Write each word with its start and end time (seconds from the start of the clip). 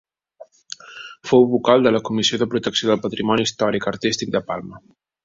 Fou 1.31 1.45
vocal 1.51 1.85
de 1.87 1.91
la 1.95 2.01
Comissió 2.09 2.39
de 2.43 2.47
Protecció 2.53 2.89
del 2.93 3.03
Patrimoni 3.05 3.47
Històric-Artístic 3.49 4.33
de 4.39 4.43
Palma. 4.49 4.83